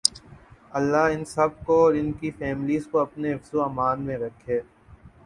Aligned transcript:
لله 0.73 1.05
ان 1.15 1.21
سب 1.33 1.51
کو 1.65 1.75
اور 1.83 1.93
انکی 1.99 2.29
فیملیز 2.39 2.87
کو 2.91 2.99
اپنے 2.99 3.33
حفظ 3.33 3.53
و 3.55 3.61
امان 3.63 3.97
میں 4.07 4.17
رکھے 4.17 4.59